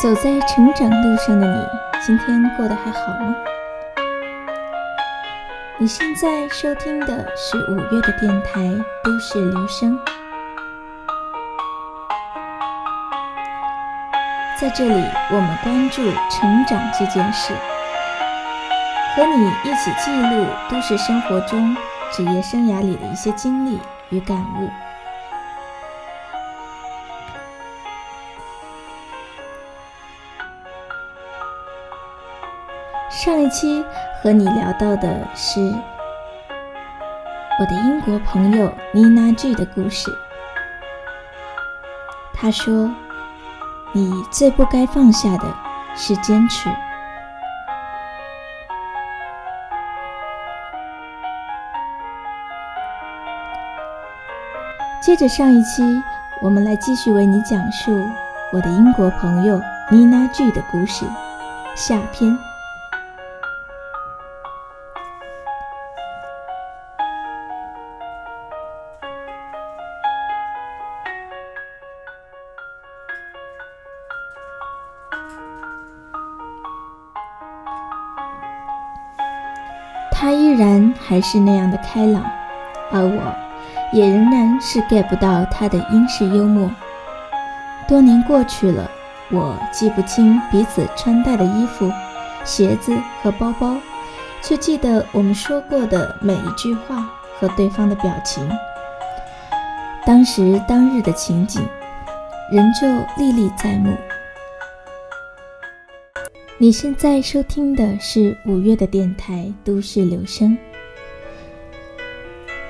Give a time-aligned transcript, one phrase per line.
[0.00, 1.66] 走在成长路上的你，
[2.06, 3.34] 今天过得还好吗？
[5.76, 8.60] 你现在收听的是五月的电台
[9.02, 9.98] 《都市留声》，
[14.60, 17.52] 在这里我们关注成长这件事，
[19.16, 21.76] 和你一起记录都市生活中、
[22.12, 23.80] 职业生涯里的一些经历
[24.10, 24.70] 与感悟。
[33.28, 33.84] 上一期
[34.22, 35.60] 和你聊到的是
[37.60, 40.10] 我的英国朋友妮娜 G 的故事。
[42.32, 42.90] 她说
[43.92, 45.44] ：“你最不该放下的
[45.94, 46.70] 是坚持。”
[55.02, 56.02] 接着上一期，
[56.40, 58.08] 我们来继续为你讲述
[58.54, 61.04] 我的英国朋友妮娜 G 的故事
[61.76, 62.47] 下篇。
[81.08, 82.22] 还是那样的开朗，
[82.92, 83.34] 而我，
[83.94, 86.70] 也仍然是 get 不到他的英式幽默。
[87.88, 88.90] 多年过去了，
[89.30, 91.90] 我记不清彼此穿戴的衣服、
[92.44, 93.78] 鞋子和包包，
[94.42, 98.46] 却记得我们说过的每一句话和对方的表情。
[100.04, 101.66] 当时当日的情景，
[102.52, 102.86] 仍旧
[103.16, 103.96] 历历在目。
[106.58, 109.32] 你现在收听的是五月的电台
[109.64, 110.50] 《都市留声》。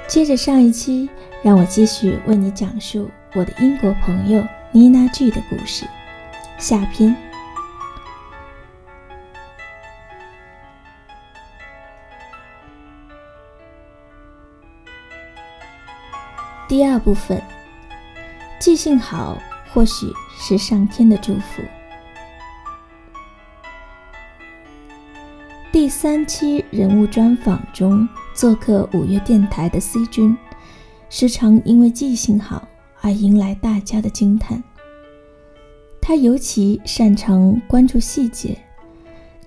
[0.08, 1.06] 接着上一期，
[1.42, 4.42] 让我继续为你讲述我的英国朋友
[4.72, 5.84] 妮娜 G 的故事。
[6.56, 7.14] 下篇
[16.66, 17.42] 第二部分，
[18.58, 19.36] 记性好
[19.74, 20.06] 或许
[20.38, 21.62] 是上天的祝福。
[25.70, 30.38] 第三期人物专访中，做客五月电台的 C 君，
[31.10, 32.68] 时常因为记性好
[33.00, 34.62] 而迎来大家的惊叹。
[36.00, 38.56] 他尤其擅长关注细节，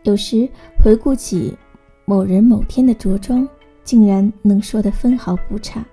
[0.03, 0.45] 有时
[0.83, 1.57] 回顾起
[2.03, 3.47] 某人某天的着装，
[3.81, 5.85] 竟然能说得分毫不差，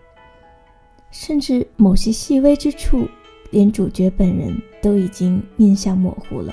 [1.13, 3.09] 甚至某些细微之处，
[3.53, 6.53] 连主角本人都已经印象模糊了。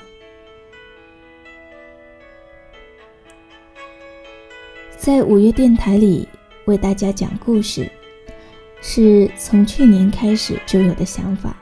[4.96, 6.28] 在五月电台里
[6.66, 7.90] 为大家讲故事，
[8.80, 11.56] 是从去年开始就有的想法。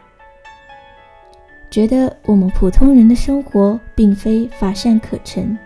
[1.71, 5.59] 觉得我们普通人的生活并非乏善可陈，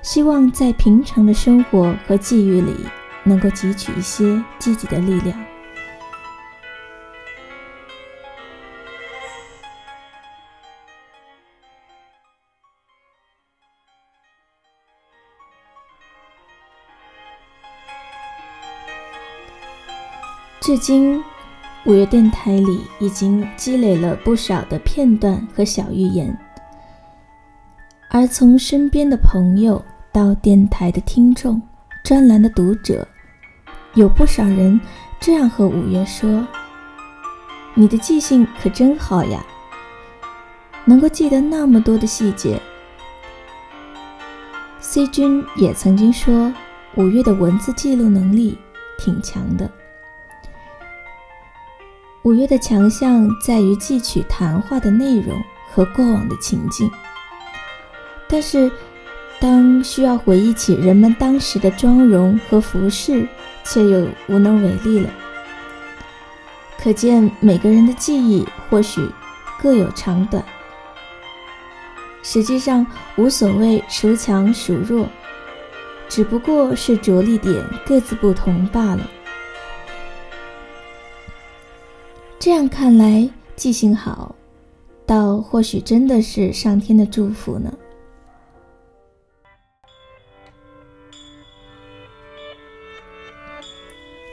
[0.00, 2.74] 希望在平常的生活和际遇里
[3.22, 5.38] 能够汲取一些积极的力量。
[20.62, 21.20] 至今，
[21.86, 26.38] 五月电台里已经积累了不少的片段和小寓言，
[28.08, 31.60] 而从身边的朋友到电台的听众、
[32.04, 33.04] 专栏的读者，
[33.94, 34.80] 有不少人
[35.18, 36.46] 这样和五月说
[37.74, 39.44] ：“你的记性可真好呀，
[40.84, 42.62] 能够记得那么多的细节。
[44.78, 46.54] ”C 君也曾经说，
[46.94, 48.56] 五月的文字记录能力
[48.96, 49.68] 挺强的。
[52.24, 56.88] 五月的强项在于记取谈话的内容和过往的情境，
[58.28, 58.70] 但是
[59.40, 63.26] 当需要回忆起人们当时的妆容和服饰，
[63.64, 65.10] 却又无能为力了。
[66.80, 69.04] 可见每个人的记忆或许
[69.60, 70.44] 各有长短，
[72.22, 72.86] 实际上
[73.16, 75.08] 无所谓孰强孰弱，
[76.08, 79.00] 只不过是着力点各自不同罢了。
[82.42, 84.34] 这样看来，记性好，
[85.06, 87.72] 倒或许真的是上天的祝福呢。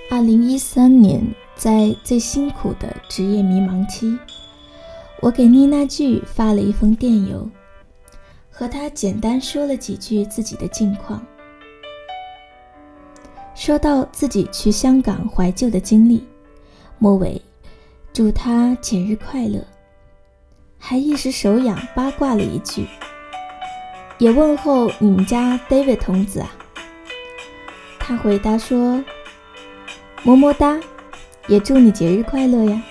[0.10, 1.24] 二零一三年，
[1.56, 4.18] 在最辛苦的职业迷茫期，
[5.22, 7.48] 我给妮娜剧发了一封电邮，
[8.50, 11.24] 和她简单说了几句自己的近况，
[13.54, 16.24] 说到自己去香港怀旧的经历，
[16.98, 17.40] 末尾。
[18.12, 19.66] 祝他节日快乐，
[20.78, 22.86] 还一时手痒八卦了一句
[24.18, 26.52] ：“也问候你们家 David 童子啊。”
[28.00, 29.04] 他回答说
[30.24, 30.78] ：“么么哒，
[31.48, 32.82] 也祝你节日快乐呀。”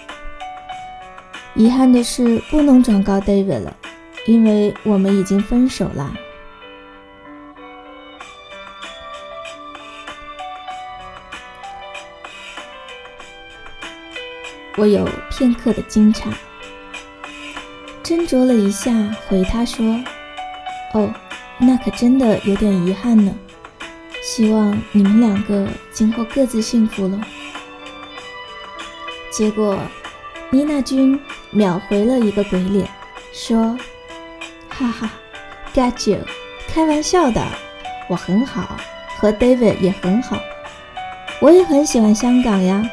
[1.54, 3.76] 遗憾的是，不能转告 David 了，
[4.26, 6.14] 因为我们已经分手啦。
[14.78, 16.28] 我有片刻的惊诧，
[18.04, 18.92] 斟酌了一下，
[19.26, 19.84] 回他说
[20.94, 21.12] ：“哦，
[21.58, 23.34] 那可真的有点遗憾呢。
[24.22, 27.20] 希望你们两个今后各自幸福了。”
[29.36, 29.76] 结果，
[30.50, 31.20] 妮娜君
[31.50, 32.88] 秒回了一个鬼脸，
[33.32, 33.76] 说
[34.70, 35.10] ：“哈哈
[35.74, 36.20] ，Got you，
[36.68, 37.44] 开玩笑的，
[38.08, 38.76] 我很好，
[39.18, 40.38] 和 David 也很好，
[41.40, 42.88] 我也很喜欢香港呀。”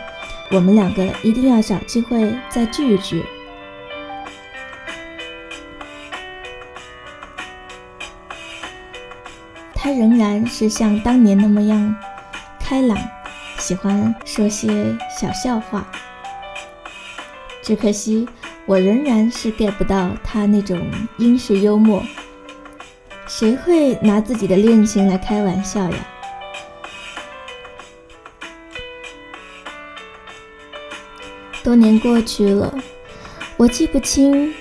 [0.51, 3.23] 我们两个一定要找机会再聚一聚。
[9.73, 11.95] 他仍然是像当年那么样
[12.59, 12.97] 开朗，
[13.57, 15.85] 喜欢说些小笑话。
[17.61, 18.27] 只可惜
[18.65, 20.79] 我仍然是 get 不到他那种
[21.17, 22.03] 英式幽默。
[23.27, 25.97] 谁会拿自己的恋情来开玩笑呀？
[31.75, 32.73] 年过去了，
[33.57, 34.53] 我记不清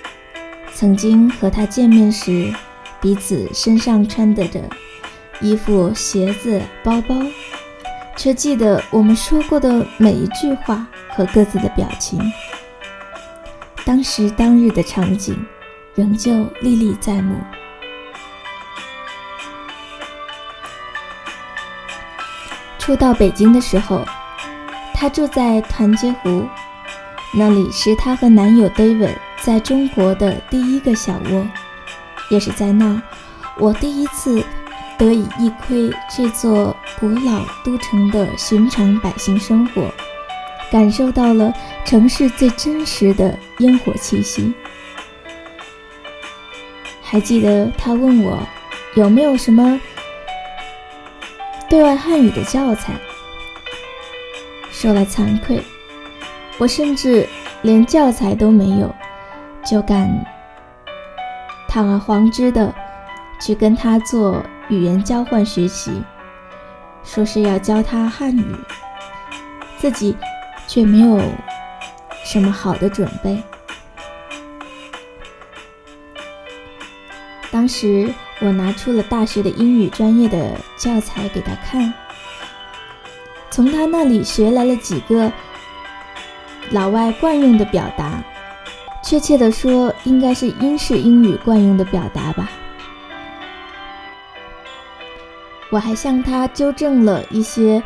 [0.75, 2.53] 曾经和他见面时
[3.01, 4.61] 彼此身上穿的的
[5.41, 7.15] 衣服、鞋子、包包，
[8.17, 12.21] 却记得我们说过的每一句话和各自的表情。
[13.85, 15.37] 当时当日的场景
[15.95, 17.37] 仍旧历历在目。
[22.79, 24.05] 初到北京的时候，
[24.93, 26.47] 他住在团结湖。
[27.37, 31.47] 那里是她和男友 David 在中国的第一个小窝，
[32.31, 33.03] 也是在那，
[33.59, 34.43] 我第一次
[34.97, 39.93] 得以一窥这座古老都城的寻常百姓生活，
[40.71, 41.53] 感受到了
[41.85, 44.55] 城市最真实的烟火气息。
[47.03, 48.39] 还记得他问我
[48.95, 49.81] 有没有什么
[51.69, 52.93] 对外汉语的教材，
[54.71, 55.61] 说来惭愧。
[56.57, 57.29] 我甚至
[57.63, 58.95] 连教材都没有，
[59.67, 60.09] 就敢
[61.69, 62.73] 堂而皇之的
[63.41, 66.01] 去跟他做语言交换学习，
[67.03, 68.55] 说是要教他汉语，
[69.79, 70.17] 自己
[70.69, 71.21] 却没有
[72.25, 73.43] 什么好的准备。
[77.51, 81.93] 当时我拿出了大学的英语专业的教材给他看，
[83.51, 85.33] 从他那里学来了几个。
[86.75, 88.21] 老外惯用的表达，
[89.01, 92.51] 确切的说，应该是英式英语惯用的表达吧。
[95.71, 97.81] 我还向他纠正了一些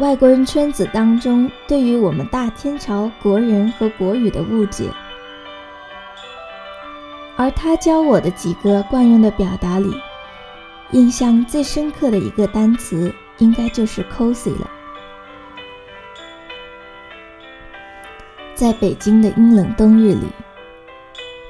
[0.00, 4.90] 外国人圈子当中对于我们大天朝国人和国语的误解。
[7.36, 9.94] 而他教我的几个惯用的表达里，
[10.90, 14.68] 印象最深刻的一个单词，应该就是 “cozy” 了。
[18.56, 20.24] 在北京的阴冷冬日里，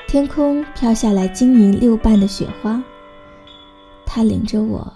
[0.08, 2.82] 天空飘下来晶莹六瓣的雪花。
[4.04, 4.92] 他领着我，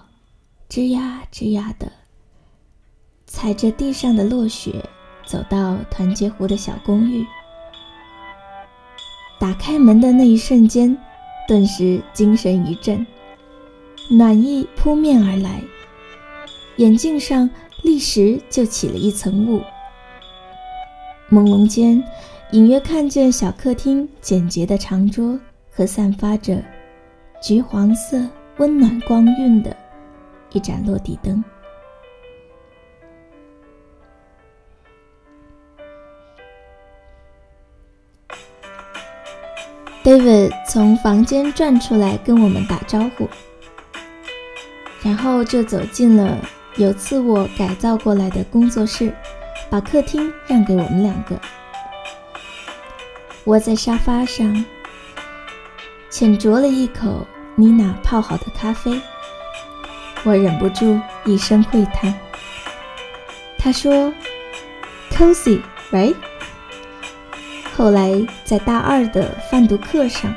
[0.69, 1.89] 吱呀吱呀的
[3.25, 4.83] 踩着地上的落雪，
[5.25, 7.25] 走到团结湖的小公寓。
[9.39, 10.97] 打开门的那一瞬间，
[11.47, 13.07] 顿时精神一振，
[14.09, 15.63] 暖意扑面而来，
[16.75, 17.49] 眼镜上
[17.83, 19.61] 立时就起了一层雾。
[21.31, 22.03] 朦胧间，
[22.51, 25.39] 隐约看见小客厅简洁的长桌
[25.71, 26.61] 和散发着
[27.41, 28.21] 橘黄色
[28.57, 29.73] 温暖光晕的
[30.51, 31.41] 一盏落地灯。
[40.03, 43.29] David 从房间转出来跟我们打招呼，
[45.01, 46.37] 然后就走进了
[46.75, 49.13] 有次我改造过来的工作室。
[49.71, 51.39] 把客厅让给我们两个，
[53.45, 54.65] 窝在沙发上，
[56.09, 57.25] 浅酌了一口
[57.55, 59.01] 妮娜泡好的咖啡，
[60.25, 62.13] 我忍不住一声喟叹。
[63.57, 64.13] 他说
[65.09, 66.15] ：“cozy，right？”
[67.73, 68.11] 后来
[68.43, 70.35] 在大二的泛读课上，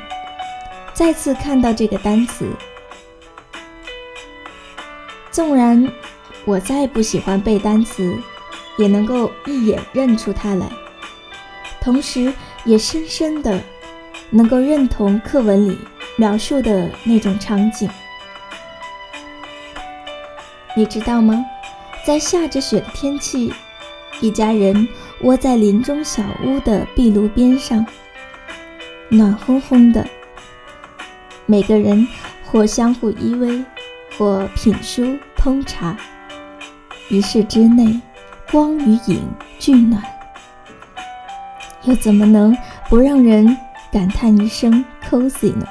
[0.93, 2.49] 再次看到这个单词，
[5.29, 5.91] 纵然
[6.45, 8.17] 我再不喜欢背单词。
[8.77, 10.67] 也能够一眼认出他来，
[11.81, 13.61] 同时也深深的
[14.29, 15.77] 能够认同课文里
[16.17, 17.89] 描述的那种场景，
[20.75, 21.45] 你知道吗？
[22.05, 23.51] 在下着雪的天气，
[24.21, 24.87] 一家人
[25.21, 27.85] 窝在林中小屋的壁炉边上，
[29.09, 30.05] 暖烘烘的。
[31.47, 32.07] 每个人
[32.43, 33.63] 或相互依偎，
[34.17, 35.97] 或品书烹茶，
[37.09, 37.99] 一室之内，
[38.55, 39.21] 光与影
[39.59, 40.01] 俱暖，
[41.83, 42.55] 又怎么能
[42.87, 43.45] 不让人
[43.91, 45.67] 感叹一声 cozy 呢？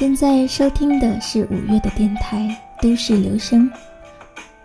[0.00, 2.38] 现在收听的是五月的电台
[2.82, 3.70] 《都市留声》，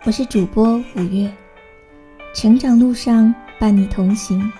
[0.04, 1.30] 我是主播五月，
[2.34, 4.50] 成长路上伴你同行。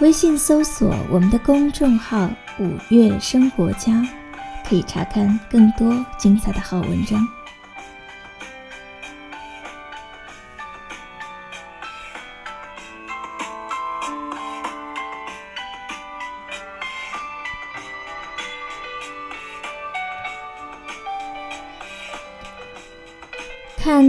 [0.00, 4.04] 微信搜索我们的公众号“五月生活家”，
[4.68, 7.24] 可以查看更多精彩的好文章。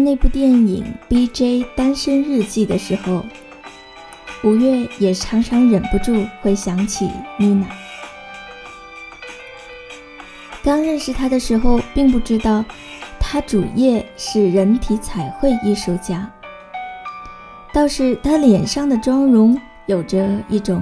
[0.08, 1.66] 那部电影《B.J.
[1.76, 3.26] 单身日记》的时候，
[4.42, 7.68] 五月也常常忍不住会想起妮娜。
[10.64, 12.64] 刚认识她的时候，并不知道
[13.20, 16.32] 她主业是人体彩绘艺术家，
[17.74, 20.82] 倒是她脸上的妆容有着一种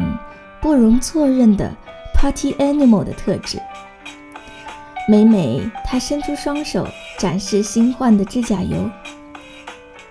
[0.62, 1.76] 不容错认的
[2.14, 3.60] Party Animal 的特质。
[5.08, 6.88] 每每他伸出双手
[7.20, 8.90] 展示新换的指甲油，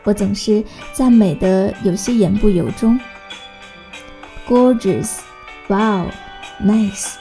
[0.04, 2.98] 我总是赞美的有些言不由衷。
[4.46, 5.20] Gorgeous,
[5.68, 6.06] wow,
[6.62, 7.14] nice，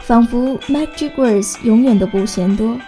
[0.00, 2.78] 仿佛 magic words 永远都不嫌多。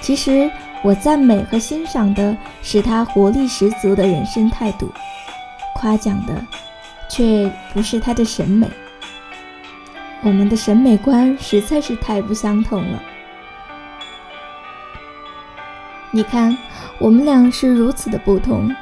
[0.00, 0.50] 其实
[0.84, 4.92] 我赞美和欣赏的是他活力十足的人生态度，
[5.74, 6.44] 夸奖的
[7.08, 8.68] 却不是他的审美。
[10.22, 13.02] 我们的审美观实在是太不相同了。
[16.10, 16.56] 你看，
[17.00, 18.74] 我们俩是如此的不同，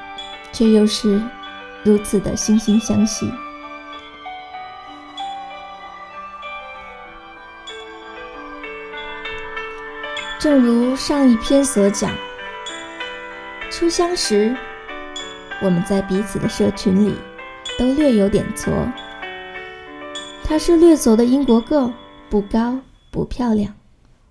[0.50, 1.20] 却又是
[1.82, 3.30] 如此的惺惺相惜。
[10.38, 12.14] 正如上一篇所讲，
[13.70, 14.56] 初相识，
[15.60, 17.14] 我们在彼此的社群里
[17.78, 18.72] 都略有点挫。
[20.44, 21.92] 他是略矬的英国 girl，
[22.30, 22.78] 不高
[23.10, 23.72] 不漂亮；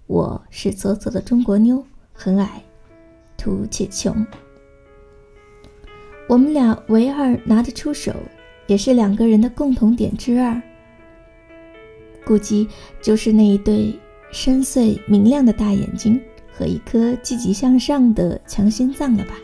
[0.08, 2.64] 我是矬矬的中国妞，很矮。
[3.38, 4.26] 土且穷，
[6.28, 8.14] 我们俩唯二拿得出手，
[8.68, 10.62] 也是两个人的共同点之二，
[12.26, 12.68] 估计
[13.02, 13.98] 就是那一对
[14.32, 16.20] 深邃明亮的大眼睛
[16.52, 19.36] 和一颗积极向上的强心脏了吧？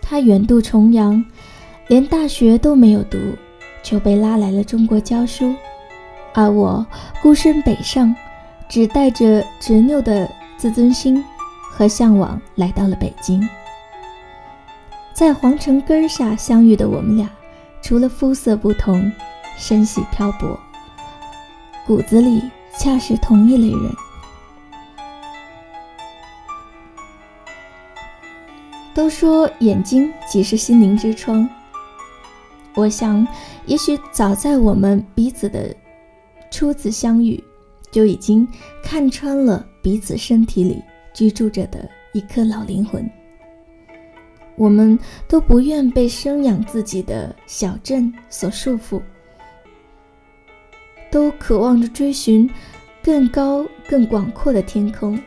[0.00, 1.24] 他远渡重洋。
[1.88, 3.18] 连大学都没有读，
[3.82, 5.54] 就被拉来了中国教书，
[6.34, 6.86] 而我
[7.22, 8.14] 孤身北上，
[8.68, 10.28] 只带着执拗的
[10.58, 11.24] 自尊心
[11.72, 13.48] 和向往来到了北京。
[15.14, 17.26] 在皇城根下相遇的我们俩，
[17.80, 19.10] 除了肤色不同，
[19.56, 20.60] 身系漂泊，
[21.86, 22.42] 骨子里
[22.76, 23.90] 恰是同一类人。
[28.92, 31.48] 都说眼睛即是心灵之窗。
[32.78, 33.26] 我想，
[33.66, 35.74] 也许早在我们彼此的
[36.48, 37.42] 初次相遇，
[37.90, 38.46] 就已经
[38.84, 40.80] 看穿了彼此身体里
[41.12, 43.10] 居住着的一颗老灵魂。
[44.54, 49.02] 我们都不愿被生养自己的小镇所束缚，
[51.10, 52.48] 都渴望着追寻
[53.02, 55.20] 更高、更广阔的天空，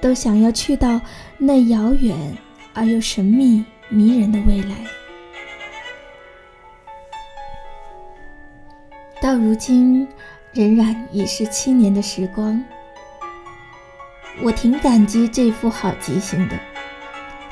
[0.00, 0.98] 都想要去到
[1.36, 2.16] 那遥远
[2.72, 4.76] 而又神秘迷人的未来。
[9.24, 10.06] 到如今，
[10.52, 12.62] 仍然已是七年的时光。
[14.42, 16.54] 我挺感激这副好记性的，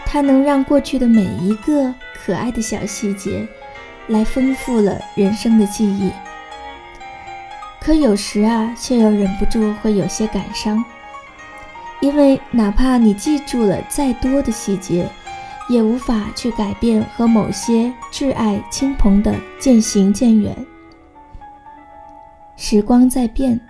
[0.04, 3.48] 它能让过去的每一个可爱的小细节，
[4.08, 6.10] 来丰富了人生的记忆。
[7.80, 10.84] 可有时啊，却又忍不住会有些感伤，
[12.02, 15.08] 因为哪怕你记住了再多的细节，
[15.70, 20.54] 也无法去改变和某些挚爱亲朋的渐行渐远。
[22.64, 23.60] 时光在变，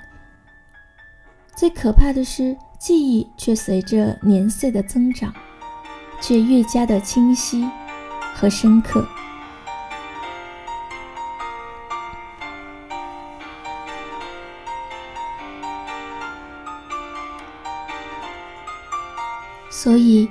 [1.56, 5.32] 最可怕的是，记忆却随着年岁的增长，
[6.20, 7.66] 却越加的清晰
[8.34, 9.08] 和深刻。
[19.70, 20.28] 所以，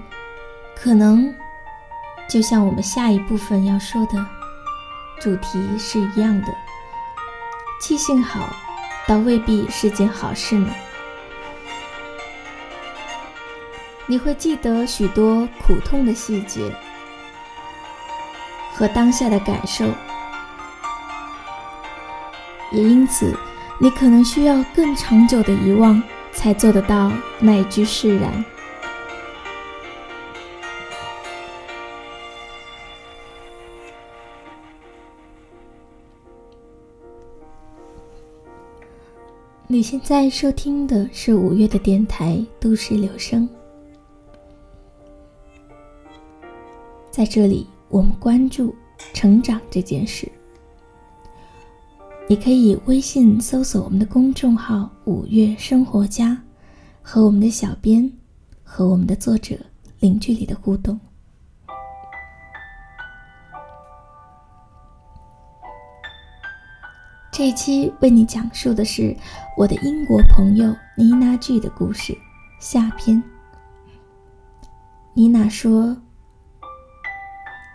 [0.76, 1.34] 可能
[2.30, 4.24] 就像我们下一部分要说的
[5.20, 6.48] 主题是一样的，
[7.82, 8.48] 记性好，
[9.08, 10.72] 倒未必是件好事呢。
[14.06, 16.72] 你会记得许多苦痛的细节
[18.72, 19.86] 和当下的感受，
[22.72, 23.36] 也因此，
[23.80, 28.46] 你可能需要更长久的遗忘，才做得到那一句释然。
[39.72, 43.48] 你现在收听的是五月的电台《都市留声》，
[47.10, 48.76] 在这里我们关注
[49.14, 50.30] 成长这件事。
[52.28, 56.38] 你可以微信搜索我们的公众号“五月生活家”，
[57.02, 58.12] 和我们的小编
[58.62, 59.56] 和我们的作者
[60.02, 61.00] 零距离的互动。
[67.42, 69.18] 这一期为你讲述的是
[69.58, 72.16] 我的英国朋友妮娜剧的故事
[72.60, 73.20] 下篇。
[75.16, 75.98] 妮娜说：“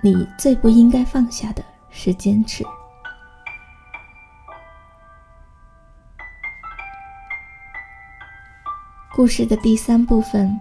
[0.00, 2.64] 你最不应该放下的是坚持。”
[9.16, 10.56] 故事的第三部分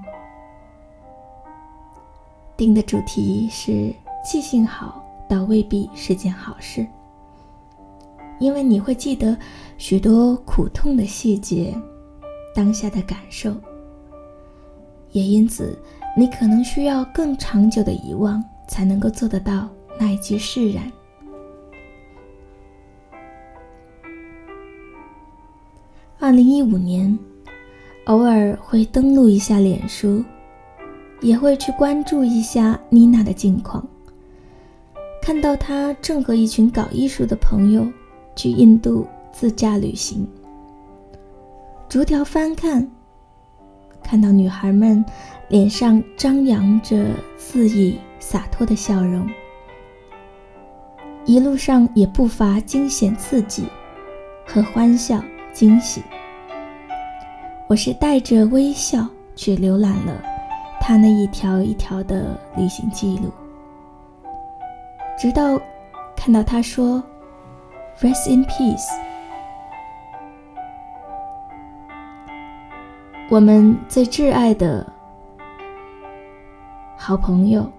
[2.58, 6.88] 定的主题是：记性好，倒未必是件好事。
[8.40, 9.38] 因为你会记得
[9.78, 11.74] 许多苦痛的细节，
[12.54, 13.54] 当下的感受，
[15.12, 15.78] 也因此
[16.18, 19.70] 你可能需要更长久的遗忘，才能够做得到
[20.00, 20.92] 那一句释然。
[26.20, 27.18] 二零一五年，
[28.06, 30.24] 偶尔会登录一下脸书，
[31.22, 33.86] 也会去关注一下妮娜的近况，
[35.22, 37.86] 看到她正和一群搞艺术的朋友。
[38.36, 40.28] 去印度自驾旅行，
[41.88, 42.86] 逐条翻看，
[44.04, 45.04] 看到女孩们
[45.48, 49.26] 脸上张扬着肆意洒脱的笑容，
[51.26, 53.64] 一路上也不乏惊险刺激
[54.46, 56.04] 和欢笑惊喜。
[57.68, 60.22] 我是带着微笑去浏览了
[60.80, 63.32] 他那一条一条的旅行记录，
[65.18, 65.60] 直到
[66.16, 67.02] 看到他说。
[68.02, 68.86] Rest in peace。
[73.30, 74.86] 我们最挚爱的
[76.98, 77.72] 好朋友，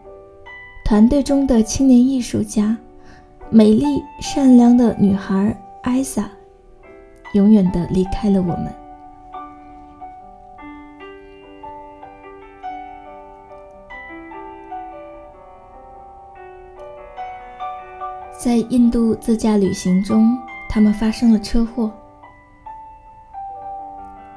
[0.84, 2.76] 团队中的青年艺术家，
[3.50, 6.28] 美丽善良的女孩艾莎，
[7.34, 8.85] 永远的离开了我们。
[18.46, 21.90] 在印度自驾旅行中，他们发生了车祸，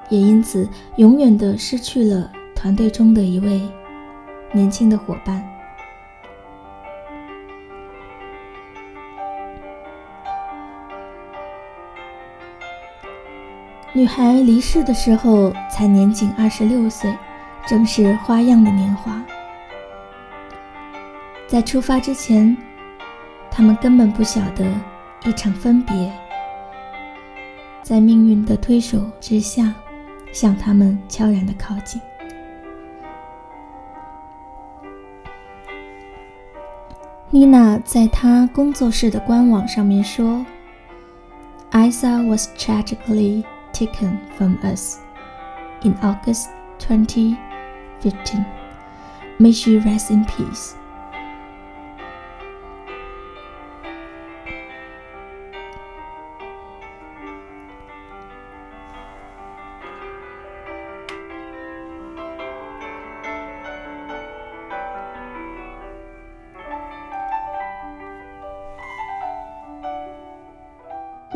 [0.09, 3.61] 也因此永远的失去了团队中的一位
[4.51, 5.47] 年轻的伙伴。
[13.93, 17.15] 女孩离世的时候才年仅二十六岁，
[17.67, 19.23] 正是花样的年华。
[21.47, 22.57] 在出发之前。
[23.51, 24.65] 他们根本不晓得，
[25.25, 26.11] 一场分别，
[27.83, 29.73] 在命运的推手之下，
[30.31, 32.01] 向他们悄然的靠近。
[37.31, 40.43] 妮娜在她工作室的官网上面说
[41.71, 44.97] ：“Isa was tragically taken from us
[45.83, 46.47] in August
[46.79, 47.35] 2015.
[49.37, 50.78] May she rest in peace.”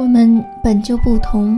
[0.03, 1.57] 我们本就不同，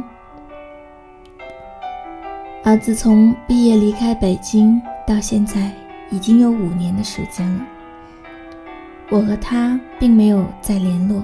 [2.64, 5.72] 而自从毕业离开北京到现在，
[6.12, 7.62] 已经有五年的时间了。
[9.10, 11.24] 我和他并没有再联络，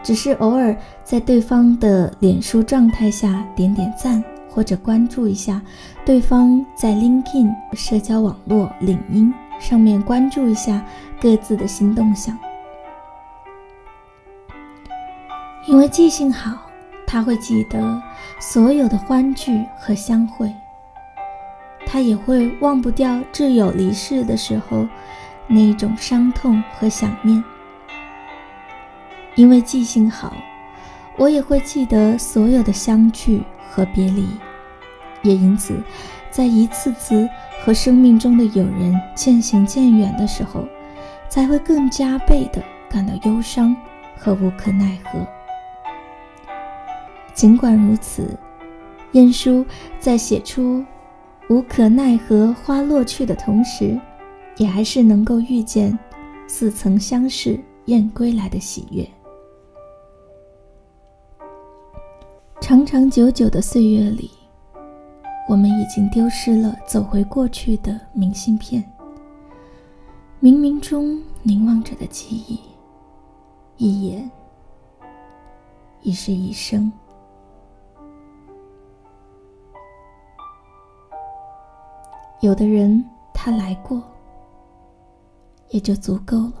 [0.00, 5.60] 只是偶尔在对方的脸书状态下点点赞，或者关注一下
[6.04, 10.80] 对方在 LinkedIn 社交网络领英上面关注一下
[11.20, 12.38] 各自的新动向。
[15.78, 16.58] 因为记性好，
[17.06, 18.02] 他会记得
[18.40, 20.52] 所有的欢聚和相会。
[21.86, 24.88] 他也会忘不掉挚友离世的时候
[25.46, 27.44] 那种伤痛和想念。
[29.36, 30.36] 因为记性好，
[31.16, 34.26] 我也会记得所有的相聚和别离，
[35.22, 35.80] 也因此，
[36.28, 37.28] 在一次次
[37.64, 40.66] 和生命中的友人渐行渐远的时候，
[41.28, 42.60] 才会更加倍的
[42.90, 43.76] 感到忧伤
[44.18, 45.24] 和无可奈何。
[47.38, 48.36] 尽管如此，
[49.12, 49.64] 晏殊
[50.00, 50.84] 在写出。
[51.48, 53.96] 无可奈何花落去的同时，
[54.56, 55.96] 也还是能够遇见
[56.48, 59.08] 似曾相识燕归来的喜悦。
[62.60, 64.32] 长长久久的岁月里，
[65.48, 68.82] 我们已经丢失了走回过去的明信片，
[70.42, 72.58] 冥冥中凝望着的记忆，
[73.76, 74.28] 一眼
[76.02, 76.92] 已是一生。
[82.40, 84.00] 有的人他来过，
[85.70, 86.54] 也就足够了。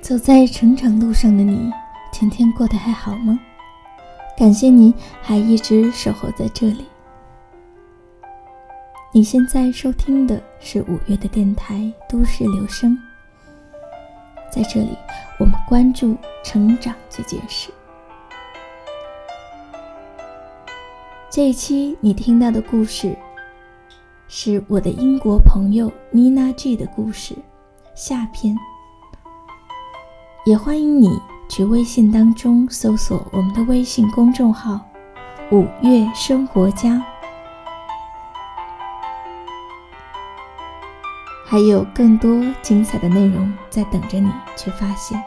[0.00, 1.70] 走在成长路上的你，
[2.10, 3.38] 今天过得还好吗？
[4.36, 4.92] 感谢你
[5.22, 6.84] 还一直守候在这里。
[9.12, 11.76] 你现在收听的是五月的电台
[12.08, 12.90] 《都市留声》，
[14.52, 14.98] 在这里
[15.38, 17.70] 我们关注成长这件事。
[21.30, 23.16] 这一期你听到的故事。
[24.30, 27.34] 是我的英国朋友妮娜 G 的故事，
[27.94, 28.54] 下篇。
[30.44, 34.78] 也欢迎你去微信当中搜索我们的微信公众号
[35.50, 37.02] “五月生活家”，
[41.46, 45.18] 还有更多精彩的内容在等着你去发现。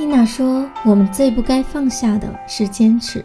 [0.00, 3.22] 伊娜说：“我们最不该放下的是坚持。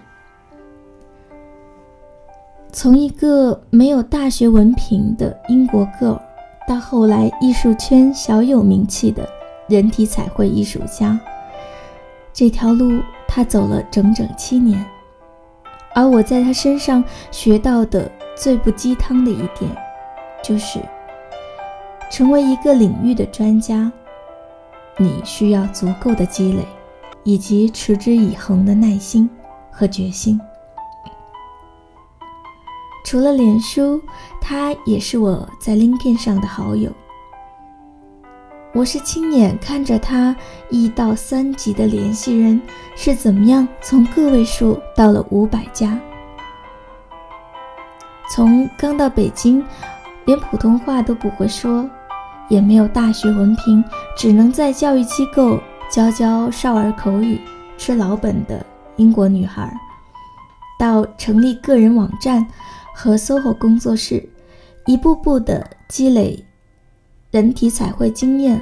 [2.69, 6.19] 从一个没有大学文凭的英国 girl，
[6.67, 9.25] 到后来艺术圈小有名气的
[9.69, 11.17] 人体彩绘艺术家，
[12.33, 14.85] 这条路她走了整整七年。
[15.93, 19.73] 而我在她身上学到的最不鸡汤的一点，
[20.43, 20.81] 就是
[22.11, 23.89] 成为一个领域的专家。”
[24.97, 26.65] 你需要足够的积累，
[27.23, 29.29] 以及持之以恒的耐心
[29.71, 30.39] 和决心。
[33.03, 34.01] 除了脸书，
[34.41, 36.91] 他也是我在 LinkedIn 上的好友。
[38.73, 40.35] 我是亲眼看着他
[40.69, 42.61] 一到三级的联系人
[42.95, 45.99] 是怎么样从个位数到了五百家，
[48.29, 49.63] 从刚到北京，
[50.25, 51.89] 连普通话都不会说。
[52.47, 53.83] 也没有大学文凭，
[54.15, 55.59] 只能在教育机构
[55.91, 57.39] 教教少儿口语、
[57.77, 58.65] 吃老本的
[58.97, 59.75] 英国女孩，
[60.77, 62.45] 到成立个人网站
[62.93, 64.27] 和 SOHO 工作室，
[64.85, 66.45] 一步步的积累
[67.31, 68.61] 人体彩绘经验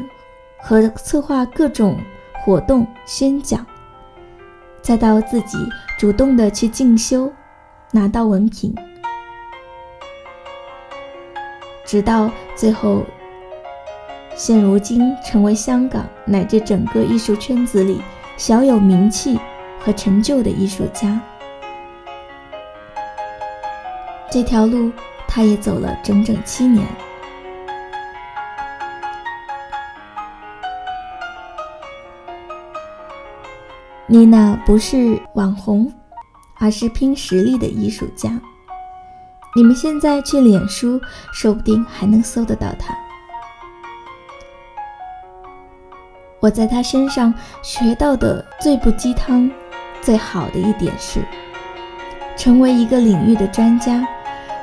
[0.61, 1.97] 和策划各种
[2.43, 3.65] 活动宣讲，
[4.81, 5.57] 再到自己
[5.97, 7.31] 主动的去进修，
[7.91, 8.73] 拿到文凭，
[11.85, 13.03] 直到最后。
[14.35, 18.01] 现如今，成为香港乃至整个艺术圈子里
[18.35, 19.39] 小有名气
[19.79, 21.19] 和成就的艺术家，
[24.31, 24.91] 这条路
[25.27, 26.85] 他也走了整整七年。
[34.07, 35.91] 妮娜不是网红，
[36.59, 38.41] 而是拼实力的艺术家。
[39.55, 40.99] 你们现在去脸书，
[41.31, 42.93] 说不定还能搜得到她。
[46.43, 49.49] 我在他身上学到的最不鸡汤、
[50.01, 51.23] 最好的一点是：
[52.35, 54.05] 成为一个领域的专家，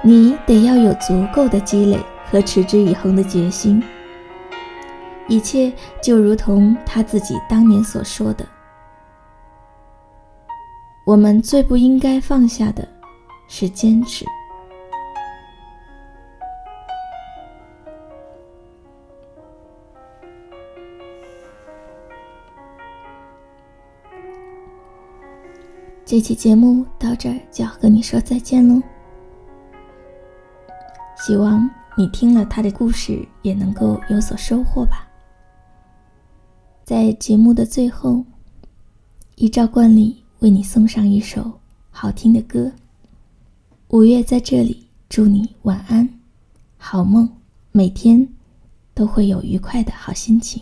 [0.03, 1.99] 你得要有足够的积累
[2.31, 3.83] 和持之以恒的决心。
[5.27, 8.45] 一切就如同他自己当年所说的
[11.07, 12.87] ：“我们最不应该放下的
[13.49, 14.27] 是坚持。”
[26.11, 28.83] 这期节目到这儿就要和你说再见喽，
[31.17, 35.09] 希望你听了他的故事也能够有所收获吧。
[36.83, 38.25] 在节目的最后，
[39.37, 42.73] 依照惯例为你送上一首好听的歌。
[43.91, 46.09] 五月在这里祝你晚安，
[46.77, 47.29] 好梦，
[47.71, 48.29] 每天
[48.95, 50.61] 都会有愉快的好心情。